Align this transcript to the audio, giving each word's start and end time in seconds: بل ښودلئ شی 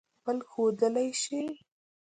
بل 0.23 0.37
ښودلئ 0.49 1.05
شی 1.21 1.41